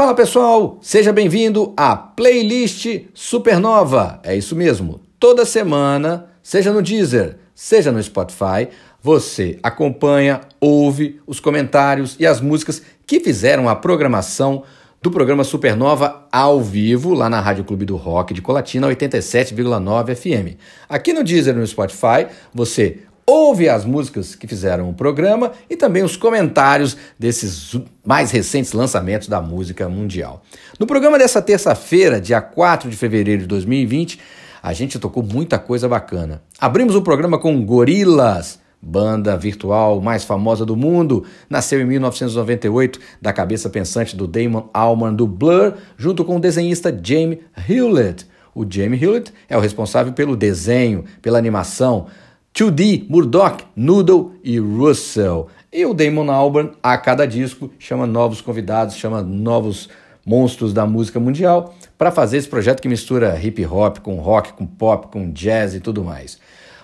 Fala 0.00 0.14
pessoal, 0.14 0.78
seja 0.80 1.12
bem-vindo 1.12 1.74
à 1.76 1.94
Playlist 1.94 2.86
Supernova. 3.12 4.18
É 4.22 4.34
isso 4.34 4.56
mesmo, 4.56 4.98
toda 5.18 5.44
semana, 5.44 6.24
seja 6.42 6.72
no 6.72 6.80
Deezer, 6.80 7.36
seja 7.54 7.92
no 7.92 8.02
Spotify, 8.02 8.68
você 9.02 9.58
acompanha, 9.62 10.40
ouve 10.58 11.20
os 11.26 11.38
comentários 11.38 12.16
e 12.18 12.26
as 12.26 12.40
músicas 12.40 12.80
que 13.06 13.20
fizeram 13.20 13.68
a 13.68 13.76
programação 13.76 14.62
do 15.02 15.10
programa 15.10 15.44
Supernova 15.44 16.26
ao 16.32 16.62
vivo, 16.62 17.12
lá 17.12 17.28
na 17.28 17.38
Rádio 17.38 17.64
Clube 17.64 17.84
do 17.84 17.96
Rock 17.96 18.32
de 18.32 18.40
Colatina, 18.40 18.88
87,9 18.88 20.16
FM. 20.16 20.56
Aqui 20.88 21.12
no 21.12 21.22
Deezer 21.22 21.54
e 21.54 21.58
no 21.58 21.66
Spotify, 21.66 22.26
você 22.54 23.00
ouve 23.30 23.68
as 23.68 23.84
músicas 23.84 24.34
que 24.34 24.46
fizeram 24.48 24.90
o 24.90 24.94
programa 24.94 25.52
e 25.68 25.76
também 25.76 26.02
os 26.02 26.16
comentários 26.16 26.96
desses 27.16 27.78
mais 28.04 28.32
recentes 28.32 28.72
lançamentos 28.72 29.28
da 29.28 29.40
música 29.40 29.88
mundial. 29.88 30.42
No 30.78 30.86
programa 30.86 31.16
dessa 31.16 31.40
terça-feira, 31.40 32.20
dia 32.20 32.40
4 32.40 32.90
de 32.90 32.96
fevereiro 32.96 33.42
de 33.42 33.46
2020, 33.46 34.18
a 34.60 34.72
gente 34.72 34.98
tocou 34.98 35.22
muita 35.22 35.58
coisa 35.58 35.88
bacana. 35.88 36.42
Abrimos 36.58 36.96
o 36.96 37.02
programa 37.02 37.38
com 37.38 37.64
Gorilas, 37.64 38.58
banda 38.82 39.36
virtual 39.36 40.00
mais 40.00 40.24
famosa 40.24 40.66
do 40.66 40.76
mundo. 40.76 41.24
Nasceu 41.48 41.80
em 41.80 41.84
1998 41.84 42.98
da 43.22 43.32
cabeça 43.32 43.70
pensante 43.70 44.16
do 44.16 44.26
Damon 44.26 44.68
Albarn 44.74 45.16
do 45.16 45.28
Blur, 45.28 45.74
junto 45.96 46.24
com 46.24 46.36
o 46.36 46.40
desenhista 46.40 46.90
Jamie 47.00 47.42
Hewlett. 47.68 48.26
O 48.52 48.66
Jamie 48.68 49.00
Hewlett 49.00 49.32
é 49.48 49.56
o 49.56 49.60
responsável 49.60 50.12
pelo 50.12 50.36
desenho, 50.36 51.04
pela 51.22 51.38
animação, 51.38 52.06
2D, 52.54 53.06
Murdoch, 53.08 53.64
Noodle 53.74 54.32
e 54.42 54.58
Russell. 54.58 55.48
E 55.72 55.86
o 55.86 55.94
Damon 55.94 56.30
Albarn, 56.30 56.72
a 56.82 56.98
cada 56.98 57.26
disco, 57.26 57.70
chama 57.78 58.06
novos 58.06 58.40
convidados, 58.40 58.96
chama 58.96 59.22
novos 59.22 59.88
monstros 60.26 60.72
da 60.72 60.84
música 60.84 61.18
mundial 61.18 61.74
para 61.96 62.10
fazer 62.10 62.36
esse 62.36 62.48
projeto 62.48 62.82
que 62.82 62.88
mistura 62.88 63.38
hip 63.40 63.64
hop 63.64 63.98
com 63.98 64.16
rock, 64.16 64.52
com 64.52 64.66
pop, 64.66 65.08
com 65.08 65.30
jazz 65.30 65.74
e 65.74 65.80
tudo 65.80 66.04
mais. 66.04 66.38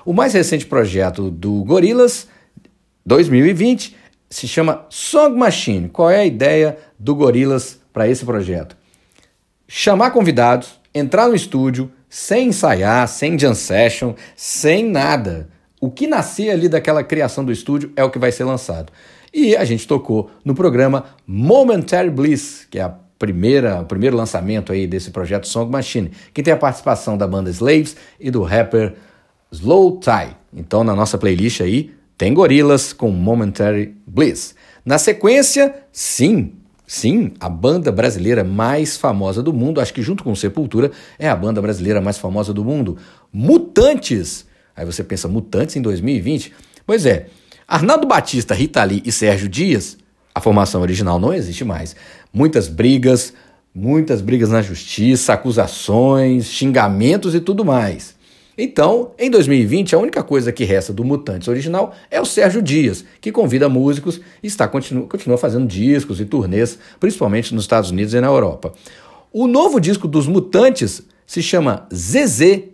O 0.05 0.13
mais 0.13 0.35
recente 0.35 0.65
projeto 0.65 1.31
do 1.31 1.65
Gorillaz, 1.65 2.29
2020, 3.05 3.97
se 4.31 4.49
chama 4.49 4.87
Song 4.89 5.37
Machine. 5.37 5.89
Qual 5.89 6.09
é 6.09 6.21
a 6.21 6.25
ideia 6.25 6.79
do 6.99 7.15
Gorillaz 7.15 7.81
para 7.93 8.09
esse 8.09 8.25
projeto? 8.25 8.77
Chamar 9.69 10.13
convidados, 10.13 10.81
entrar 10.95 11.29
no 11.29 11.35
estúdio 11.35 11.91
sem 12.09 12.49
ensaiar, 12.49 13.07
sem 13.09 13.37
jam 13.37 13.55
session, 13.55 14.15
sem 14.37 14.89
nada 14.89 15.49
o 15.81 15.91
que 15.91 16.07
nascer 16.07 16.51
ali 16.51 16.69
daquela 16.69 17.05
criação 17.05 17.45
do 17.45 17.53
estúdio 17.53 17.93
é 17.97 18.03
o 18.03 18.11
que 18.11 18.19
vai 18.19 18.33
ser 18.33 18.45
lançado. 18.45 18.93
E 19.33 19.55
a 19.57 19.65
gente 19.65 19.87
tocou 19.87 20.31
no 20.45 20.55
programa 20.55 21.05
Momentary 21.27 22.11
Bliss, 22.11 22.67
que 22.71 22.79
é 22.79 22.83
a 22.83 22.95
primeira, 23.19 23.81
o 23.81 23.85
primeiro 23.85 24.17
lançamento 24.17 24.73
aí 24.73 24.87
desse 24.87 25.11
projeto 25.11 25.47
Song 25.47 25.71
Machine, 25.71 26.11
que 26.33 26.43
tem 26.43 26.53
a 26.53 26.57
participação 26.57 27.17
da 27.17 27.27
banda 27.27 27.51
Slaves 27.51 27.97
e 28.19 28.31
do 28.31 28.43
rapper 28.43 28.95
Slow 29.53 30.01
Tie. 30.01 30.37
Então 30.55 30.83
na 30.83 30.95
nossa 30.95 31.19
playlist 31.19 31.61
aí 31.61 31.95
tem 32.17 32.33
Gorilas 32.33 32.93
com 32.93 33.11
Momentary 33.11 33.95
Bliss. 34.07 34.55
Na 34.85 34.99
sequência, 34.99 35.75
sim, 35.93 36.53
sim, 36.87 37.33
a 37.41 37.49
banda 37.49 37.93
brasileira 37.93 38.43
mais 38.43 38.97
famosa 38.97 39.43
do 39.43 39.53
mundo, 39.53 39.81
acho 39.81 39.93
que 39.93 40.03
junto 40.03 40.25
com 40.25 40.35
Sepultura 40.35 40.91
é 41.19 41.29
a 41.29 41.37
banda 41.37 41.61
brasileira 41.61 42.01
mais 42.01 42.17
famosa 42.17 42.55
do 42.55 42.65
mundo, 42.65 42.97
Mutantes 43.33 44.47
Aí 44.77 44.85
você 44.85 45.03
pensa, 45.03 45.27
Mutantes 45.27 45.77
em 45.77 45.83
2020? 45.83 46.53
Pois 46.87 47.07
é, 47.07 47.29
Arnaldo 47.67 48.07
Batista, 48.07 48.55
Rita 48.55 48.85
Lee 48.85 49.03
e 49.05 49.11
Sérgio 49.11 49.49
Dias, 49.49 49.97
a 50.35 50.41
formação 50.41 50.83
original 50.83 51.19
não 51.19 51.33
existe 51.33 51.65
mais. 51.65 51.97
Muitas 52.33 52.69
brigas, 52.69 53.33
muitas 53.75 54.21
brigas 54.21 54.51
na 54.51 54.63
justiça, 54.63 55.33
acusações, 55.33 56.47
xingamentos 56.47 57.35
e 57.35 57.41
tudo 57.41 57.65
mais. 57.65 58.15
Então, 58.59 59.13
em 59.19 59.31
2020, 59.31 59.95
a 59.95 59.99
única 59.99 60.23
coisa 60.23 60.51
que 60.51 60.65
resta 60.65 60.93
do 60.93 61.05
Mutantes 61.05 61.49
original 61.49 61.95
é 62.11 62.19
o 62.21 62.25
Sérgio 62.25 62.63
Dias, 62.63 63.05
que 63.21 63.31
convida 63.31 63.69
músicos 63.69 64.21
e 64.43 64.47
está 64.47 64.67
continua, 64.67 65.07
continua 65.07 65.37
fazendo 65.37 65.67
discos 65.67 66.21
e 66.21 66.25
turnês, 66.25 66.79
principalmente 66.99 67.55
nos 67.55 67.65
Estados 67.65 67.91
Unidos 67.91 68.15
e 68.15 68.21
na 68.21 68.29
Europa. 68.29 68.73
O 69.31 69.47
novo 69.47 69.79
disco 69.79 70.09
dos 70.09 70.27
Mutantes 70.27 71.03
se 71.27 71.43
chama 71.43 71.87
ZZYZX. 71.93 72.67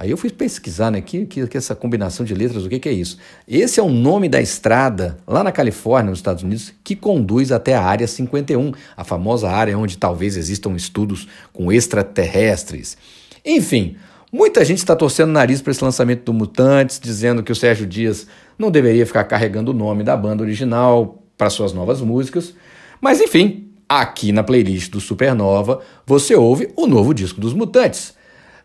Aí 0.00 0.10
eu 0.10 0.16
fui 0.16 0.30
pesquisar, 0.30 0.90
né, 0.90 1.02
que, 1.02 1.26
que, 1.26 1.46
que 1.46 1.58
essa 1.58 1.74
combinação 1.74 2.24
de 2.24 2.34
letras, 2.34 2.64
o 2.64 2.70
que, 2.70 2.78
que 2.78 2.88
é 2.88 2.92
isso? 2.92 3.18
Esse 3.46 3.80
é 3.80 3.82
o 3.82 3.90
nome 3.90 4.30
da 4.30 4.40
estrada 4.40 5.18
lá 5.26 5.44
na 5.44 5.52
Califórnia, 5.52 6.08
nos 6.08 6.20
Estados 6.20 6.42
Unidos, 6.42 6.72
que 6.82 6.96
conduz 6.96 7.52
até 7.52 7.74
a 7.74 7.82
Área 7.82 8.06
51, 8.06 8.72
a 8.96 9.04
famosa 9.04 9.50
área 9.50 9.76
onde 9.76 9.98
talvez 9.98 10.38
existam 10.38 10.74
estudos 10.74 11.28
com 11.52 11.70
extraterrestres. 11.70 12.96
Enfim, 13.44 13.98
muita 14.32 14.64
gente 14.64 14.78
está 14.78 14.96
torcendo 14.96 15.28
o 15.28 15.32
nariz 15.32 15.60
para 15.60 15.70
esse 15.70 15.84
lançamento 15.84 16.24
do 16.24 16.32
Mutantes, 16.32 16.98
dizendo 16.98 17.42
que 17.42 17.52
o 17.52 17.56
Sérgio 17.56 17.86
Dias 17.86 18.26
não 18.58 18.70
deveria 18.70 19.04
ficar 19.04 19.24
carregando 19.24 19.70
o 19.70 19.74
nome 19.74 20.02
da 20.02 20.16
banda 20.16 20.42
original 20.42 21.22
para 21.36 21.50
suas 21.50 21.74
novas 21.74 22.00
músicas. 22.00 22.54
Mas 23.02 23.20
enfim, 23.20 23.68
aqui 23.86 24.32
na 24.32 24.42
playlist 24.42 24.90
do 24.92 24.98
Supernova, 24.98 25.82
você 26.06 26.34
ouve 26.34 26.72
o 26.74 26.86
novo 26.86 27.12
disco 27.12 27.38
dos 27.38 27.52
Mutantes 27.52 28.18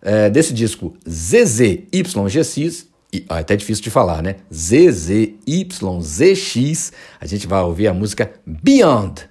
é, 0.05 0.29
desse 0.29 0.53
disco 0.53 0.93
ZZYGX, 1.09 2.87
e, 3.11 3.25
ó, 3.29 3.35
é 3.37 3.39
até 3.39 3.55
difícil 3.55 3.83
de 3.83 3.89
falar, 3.89 4.21
né? 4.21 4.35
ZZYZX, 4.53 5.33
a 7.19 7.25
gente 7.25 7.47
vai 7.47 7.61
ouvir 7.61 7.87
a 7.87 7.93
música 7.93 8.31
Beyond. 8.45 9.27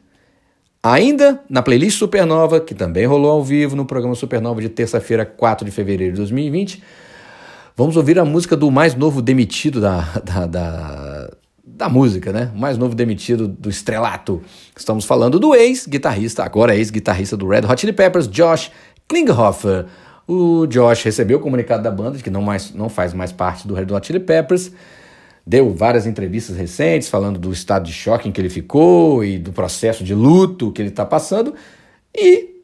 Ainda 0.83 1.41
na 1.49 1.63
playlist 1.63 1.99
Supernova, 1.99 2.61
que 2.61 2.75
também 2.75 3.07
rolou 3.07 3.31
ao 3.31 3.43
vivo 3.43 3.77
no 3.77 3.87
programa 3.87 4.15
Supernova 4.15 4.61
de 4.61 4.69
terça-feira, 4.69 5.25
4 5.25 5.65
de 5.65 5.71
fevereiro 5.71 6.13
de 6.13 6.19
2020, 6.19 6.83
vamos 7.77 7.97
ouvir 7.97 8.19
a 8.19 8.25
música 8.25 8.57
do 8.57 8.71
mais 8.71 8.95
novo 8.95 9.23
demitido 9.23 9.81
da, 9.81 10.01
da, 10.25 10.47
da, 10.47 11.31
da 11.65 11.89
música, 11.89 12.33
né? 12.33 12.51
O 12.55 12.59
mais 12.59 12.77
novo 12.77 12.95
demitido 12.95 13.47
do 13.47 13.71
estrelato. 13.71 14.43
Estamos 14.77 15.05
falando 15.05 15.39
do 15.39 15.55
ex-guitarrista, 15.55 16.43
agora 16.43 16.75
ex-guitarrista 16.75 17.37
do 17.37 17.47
Red 17.49 17.67
Hot 17.67 17.81
Chili 17.81 17.93
Peppers, 17.93 18.29
Josh 18.29 18.71
Klinghoffer. 19.09 19.87
O 20.27 20.67
Josh 20.67 21.03
recebeu 21.03 21.39
o 21.39 21.41
comunicado 21.41 21.83
da 21.83 21.91
banda 21.91 22.17
de 22.17 22.23
que 22.23 22.31
não, 22.31 22.41
mais, 22.41 22.73
não 22.73 22.89
faz 22.89 23.13
mais 23.13 23.31
parte 23.31 23.69
do 23.69 23.75
Red 23.75 23.93
Hot 23.93 24.07
Chili 24.07 24.21
Peppers, 24.21 24.73
deu 25.47 25.75
várias 25.75 26.07
entrevistas 26.07 26.57
recentes 26.57 27.09
falando 27.09 27.39
do 27.39 27.53
estado 27.53 27.85
de 27.85 27.93
choque 27.93 28.29
em 28.29 28.33
que 28.33 28.41
ele 28.41 28.49
ficou 28.49 29.23
e 29.23 29.39
do 29.39 29.53
processo 29.53 30.03
de 30.03 30.15
luto 30.15 30.73
que 30.73 30.81
ele 30.81 30.89
está 30.89 31.05
passando. 31.05 31.55
E, 32.17 32.63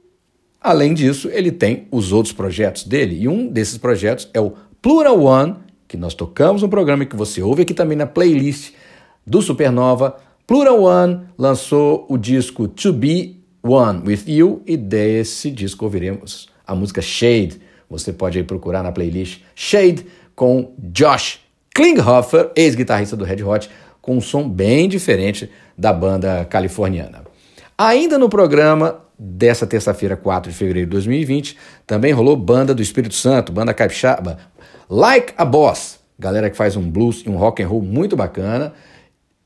além 0.60 0.94
disso, 0.94 1.28
ele 1.30 1.52
tem 1.52 1.86
os 1.90 2.12
outros 2.12 2.32
projetos 2.32 2.84
dele. 2.84 3.20
E 3.20 3.28
um 3.28 3.46
desses 3.46 3.76
projetos 3.76 4.30
é 4.32 4.40
o 4.40 4.54
Plural 4.80 5.20
One, 5.20 5.56
que 5.86 5.98
nós 5.98 6.14
tocamos 6.14 6.62
no 6.62 6.68
programa 6.68 7.02
e 7.02 7.06
que 7.06 7.16
você 7.16 7.42
ouve 7.42 7.62
aqui 7.62 7.74
também 7.74 7.98
na 7.98 8.06
playlist 8.06 8.72
do 9.26 9.42
Supernova. 9.42 10.16
Plural 10.46 10.82
One 10.82 11.20
lançou 11.36 12.06
o 12.08 12.16
disco 12.16 12.66
To 12.66 12.92
Be 12.92 13.36
One 13.62 14.02
With 14.06 14.24
You 14.26 14.62
e 14.66 14.78
desse 14.78 15.50
disco 15.50 15.84
ouviremos 15.84 16.48
a 16.70 16.74
música 16.74 17.02
Shade. 17.02 17.60
Você 17.90 18.12
pode 18.12 18.38
aí 18.38 18.44
procurar 18.44 18.82
na 18.82 18.92
playlist 18.92 19.40
Shade 19.56 20.06
com 20.36 20.72
Josh 20.78 21.40
Klinghoffer, 21.74 22.50
ex-guitarrista 22.54 23.16
do 23.16 23.24
Red 23.24 23.42
Hot, 23.42 23.68
com 24.00 24.16
um 24.16 24.20
som 24.20 24.48
bem 24.48 24.88
diferente 24.88 25.50
da 25.76 25.92
banda 25.92 26.44
californiana. 26.44 27.24
Ainda 27.76 28.16
no 28.18 28.28
programa 28.28 29.00
dessa 29.18 29.66
terça-feira, 29.66 30.16
4 30.16 30.52
de 30.52 30.56
fevereiro 30.56 30.88
de 30.88 30.92
2020, 30.92 31.58
também 31.86 32.12
rolou 32.12 32.36
Banda 32.36 32.72
do 32.72 32.80
Espírito 32.80 33.14
Santo, 33.14 33.52
banda 33.52 33.74
capixaba, 33.74 34.38
Like 34.88 35.34
a 35.36 35.44
Boss, 35.44 35.98
galera 36.18 36.48
que 36.48 36.56
faz 36.56 36.76
um 36.76 36.88
blues 36.88 37.22
e 37.26 37.28
um 37.28 37.36
rock 37.36 37.62
and 37.62 37.66
roll 37.66 37.82
muito 37.82 38.16
bacana, 38.16 38.72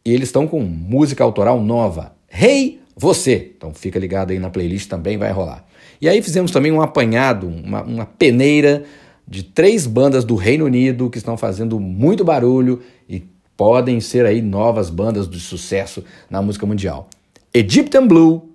e 0.04 0.12
eles 0.12 0.28
estão 0.28 0.46
com 0.46 0.60
música 0.60 1.24
autoral 1.24 1.60
nova, 1.60 2.14
Hey 2.30 2.83
Você. 2.96 3.52
Então 3.56 3.72
fica 3.74 3.98
ligado 3.98 4.30
aí 4.30 4.38
na 4.38 4.50
playlist, 4.50 4.88
também 4.88 5.16
vai 5.16 5.32
rolar. 5.32 5.64
E 6.00 6.08
aí 6.08 6.22
fizemos 6.22 6.50
também 6.50 6.72
um 6.72 6.80
apanhado, 6.80 7.48
uma, 7.48 7.82
uma 7.82 8.06
peneira 8.06 8.84
de 9.26 9.42
três 9.42 9.86
bandas 9.86 10.24
do 10.24 10.34
Reino 10.34 10.64
Unido 10.64 11.10
que 11.10 11.18
estão 11.18 11.36
fazendo 11.36 11.80
muito 11.80 12.24
barulho 12.24 12.82
e 13.08 13.22
podem 13.56 14.00
ser 14.00 14.26
aí 14.26 14.42
novas 14.42 14.90
bandas 14.90 15.28
de 15.28 15.40
sucesso 15.40 16.04
na 16.28 16.42
música 16.42 16.66
mundial. 16.66 17.08
Egyptian 17.52 18.06
Blue, 18.06 18.50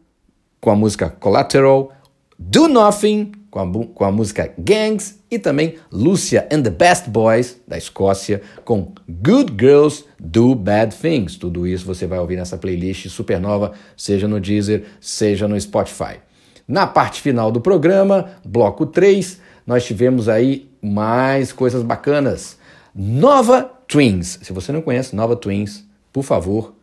com 0.60 0.70
a 0.70 0.76
música 0.76 1.10
Collateral, 1.10 1.92
Do 2.42 2.70
Nothing, 2.70 3.34
com 3.52 3.60
a, 3.60 3.86
com 3.94 4.06
a 4.06 4.12
música 4.12 4.54
Gangs, 4.58 5.20
e 5.30 5.38
também 5.38 5.76
Lucia 5.92 6.48
and 6.50 6.64
the 6.64 6.70
Best 6.70 7.10
Boys, 7.10 7.60
da 7.68 7.78
Escócia, 7.78 8.42
com 8.64 8.94
Good 9.08 9.54
Girls 9.60 10.06
Do 10.18 10.56
Bad 10.56 10.96
Things. 10.96 11.36
Tudo 11.36 11.68
isso 11.68 11.86
você 11.86 12.08
vai 12.08 12.18
ouvir 12.18 12.38
nessa 12.38 12.58
playlist 12.58 13.08
supernova, 13.10 13.74
seja 13.98 14.26
no 14.26 14.40
Deezer, 14.40 14.86
seja 15.02 15.50
no 15.50 15.60
Spotify. 15.60 16.20
Na 16.66 16.88
parte 16.88 17.22
final 17.22 17.52
do 17.52 17.60
programa, 17.60 18.30
bloco 18.46 18.86
3, 18.86 19.42
nós 19.68 19.86
tivemos 19.86 20.30
aí 20.30 20.70
mais 20.82 21.52
coisas 21.52 21.84
bacanas. 21.84 22.58
Nova 22.96 23.70
Twins. 23.86 24.40
Se 24.42 24.54
você 24.54 24.72
não 24.72 24.82
conhece 24.82 25.16
Nova 25.16 25.36
Twins, 25.36 25.84
por 26.14 26.24
favor, 26.24 26.74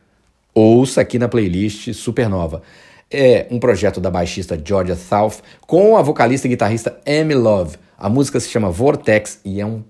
ouça 0.55 1.01
aqui 1.01 1.19
na 1.19 1.29
playlist 1.29 1.93
Supernova. 1.95 2.63
É 3.11 3.47
um 3.51 3.61
projeto 3.61 4.01
da 4.01 4.11
baixista 4.11 4.61
Georgia 4.63 4.97
South 4.97 5.37
com 5.61 5.97
a 5.97 6.03
vocalista 6.03 6.49
e 6.49 6.51
guitarrista 6.51 7.01
Amy 7.07 7.35
Love. 7.35 7.77
A 7.97 8.09
música 8.09 8.41
se 8.41 8.49
chama 8.49 8.69
Vortex 8.69 9.41
e 9.45 9.61
é 9.61 9.67
um 9.67 9.85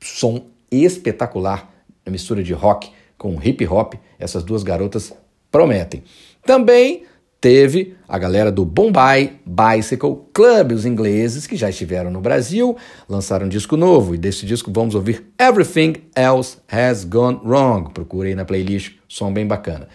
som 0.00 0.46
espetacular, 0.70 1.70
a 2.06 2.10
mistura 2.10 2.42
de 2.42 2.54
rock 2.54 2.90
com 3.18 3.38
hip 3.42 3.66
hop. 3.66 3.94
Essas 4.18 4.42
duas 4.42 4.62
garotas 4.62 5.12
prometem. 5.50 6.02
Também 6.44 7.04
teve 7.38 7.94
a 8.08 8.18
galera 8.18 8.50
do 8.50 8.64
Bombay 8.64 9.38
Bicycle 9.44 10.16
Club, 10.32 10.72
os 10.72 10.86
ingleses 10.86 11.46
que 11.46 11.54
já 11.54 11.68
estiveram 11.68 12.10
no 12.10 12.20
Brasil, 12.20 12.76
lançaram 13.06 13.44
um 13.46 13.48
disco 13.48 13.76
novo 13.76 14.14
e 14.14 14.18
desse 14.18 14.46
disco 14.46 14.72
vamos 14.72 14.94
ouvir 14.94 15.24
Everything 15.38 15.96
Else 16.16 16.56
Has 16.66 17.04
Gone 17.04 17.40
Wrong. 17.44 17.92
Procurei 17.92 18.34
na 18.34 18.46
playlist, 18.46 18.94
som 19.06 19.32
bem 19.32 19.46
bacana. 19.46 19.86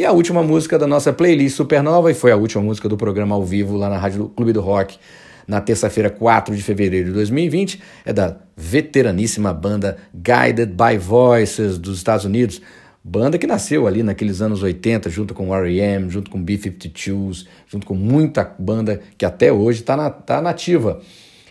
E 0.00 0.04
a 0.06 0.12
última 0.12 0.42
música 0.42 0.78
da 0.78 0.86
nossa 0.86 1.12
playlist 1.12 1.56
Supernova, 1.56 2.10
e 2.10 2.14
foi 2.14 2.32
a 2.32 2.36
última 2.36 2.62
música 2.62 2.88
do 2.88 2.96
programa 2.96 3.34
ao 3.34 3.44
vivo 3.44 3.76
lá 3.76 3.90
na 3.90 3.98
Rádio 3.98 4.30
Clube 4.30 4.50
do 4.50 4.62
Rock, 4.62 4.96
na 5.46 5.60
terça-feira, 5.60 6.08
4 6.08 6.56
de 6.56 6.62
fevereiro 6.62 7.08
de 7.08 7.12
2020, 7.12 7.82
é 8.06 8.10
da 8.10 8.34
veteraníssima 8.56 9.52
banda 9.52 9.98
Guided 10.14 10.72
by 10.72 10.96
Voices 10.96 11.76
dos 11.76 11.98
Estados 11.98 12.24
Unidos. 12.24 12.62
Banda 13.04 13.36
que 13.36 13.46
nasceu 13.46 13.86
ali 13.86 14.02
naqueles 14.02 14.40
anos 14.40 14.62
80, 14.62 15.10
junto 15.10 15.34
com 15.34 15.54
R.E.M., 15.54 16.08
junto 16.08 16.30
com 16.30 16.42
B-52s, 16.42 17.46
junto 17.66 17.86
com 17.86 17.94
muita 17.94 18.56
banda 18.58 19.02
que 19.18 19.26
até 19.26 19.52
hoje 19.52 19.80
está 19.80 19.98
na, 19.98 20.08
tá 20.08 20.40
nativa. 20.40 21.02